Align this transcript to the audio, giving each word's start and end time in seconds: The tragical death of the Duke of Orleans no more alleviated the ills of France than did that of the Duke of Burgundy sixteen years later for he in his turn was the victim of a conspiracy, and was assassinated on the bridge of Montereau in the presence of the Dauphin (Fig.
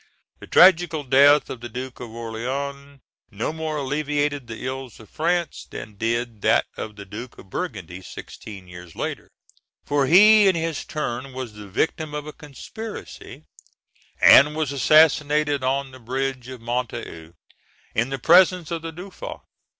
The 0.39 0.47
tragical 0.47 1.03
death 1.03 1.47
of 1.47 1.61
the 1.61 1.69
Duke 1.69 1.99
of 1.99 2.09
Orleans 2.09 3.01
no 3.29 3.53
more 3.53 3.77
alleviated 3.77 4.47
the 4.47 4.65
ills 4.65 4.99
of 4.99 5.11
France 5.11 5.67
than 5.69 5.93
did 5.93 6.41
that 6.41 6.65
of 6.75 6.95
the 6.95 7.05
Duke 7.05 7.37
of 7.37 7.51
Burgundy 7.51 8.01
sixteen 8.01 8.67
years 8.67 8.95
later 8.95 9.29
for 9.85 10.07
he 10.07 10.47
in 10.47 10.55
his 10.55 10.85
turn 10.85 11.33
was 11.33 11.53
the 11.53 11.67
victim 11.67 12.15
of 12.15 12.25
a 12.25 12.33
conspiracy, 12.33 13.43
and 14.19 14.55
was 14.55 14.71
assassinated 14.71 15.63
on 15.63 15.91
the 15.91 15.99
bridge 15.99 16.47
of 16.47 16.61
Montereau 16.61 17.33
in 17.93 18.09
the 18.09 18.17
presence 18.17 18.71
of 18.71 18.81
the 18.81 18.91
Dauphin 18.91 19.29
(Fig. 19.35 19.39